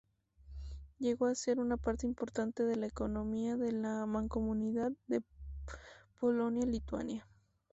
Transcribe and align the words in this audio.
Llegó 0.97 1.27
a 1.27 1.35
ser 1.35 1.59
una 1.59 1.77
parte 1.77 2.07
importante 2.07 2.63
de 2.63 2.75
la 2.75 2.87
economía 2.87 3.55
de 3.55 3.71
la 3.71 4.07
Mancomunidad 4.07 4.91
de 5.05 5.21
Polonia-Lituania. 6.19 7.27